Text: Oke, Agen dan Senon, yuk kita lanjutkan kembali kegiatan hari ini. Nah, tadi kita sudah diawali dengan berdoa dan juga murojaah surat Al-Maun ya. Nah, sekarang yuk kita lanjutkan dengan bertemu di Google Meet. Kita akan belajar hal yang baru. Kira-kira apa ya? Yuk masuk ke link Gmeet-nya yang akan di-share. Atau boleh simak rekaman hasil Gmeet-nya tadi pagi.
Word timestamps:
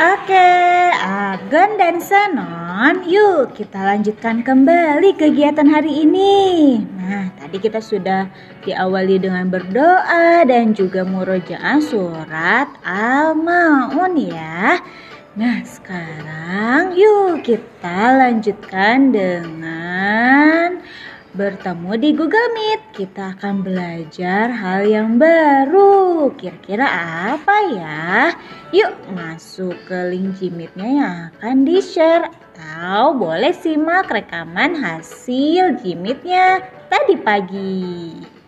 Oke, 0.00 0.48
Agen 0.96 1.76
dan 1.76 2.00
Senon, 2.00 3.04
yuk 3.04 3.52
kita 3.52 3.84
lanjutkan 3.84 4.40
kembali 4.40 5.12
kegiatan 5.12 5.68
hari 5.68 6.08
ini. 6.08 6.80
Nah, 6.96 7.28
tadi 7.36 7.60
kita 7.60 7.84
sudah 7.84 8.24
diawali 8.64 9.20
dengan 9.20 9.52
berdoa 9.52 10.48
dan 10.48 10.72
juga 10.72 11.04
murojaah 11.04 11.84
surat 11.84 12.72
Al-Maun 12.80 14.16
ya. 14.16 14.80
Nah, 15.36 15.60
sekarang 15.68 16.96
yuk 16.96 17.44
kita 17.44 18.24
lanjutkan 18.24 19.12
dengan 19.12 20.59
bertemu 21.34 21.92
di 22.00 22.10
Google 22.16 22.50
Meet. 22.54 22.80
Kita 22.96 23.38
akan 23.38 23.62
belajar 23.62 24.50
hal 24.50 24.86
yang 24.86 25.20
baru. 25.20 26.34
Kira-kira 26.34 26.86
apa 27.36 27.56
ya? 27.70 28.34
Yuk 28.74 28.92
masuk 29.14 29.74
ke 29.86 30.10
link 30.10 30.42
Gmeet-nya 30.42 30.88
yang 30.88 31.14
akan 31.30 31.62
di-share. 31.62 32.26
Atau 32.60 33.16
boleh 33.16 33.54
simak 33.54 34.10
rekaman 34.10 34.76
hasil 34.76 35.80
Gmeet-nya 35.80 36.60
tadi 36.90 37.14
pagi. 37.16 38.39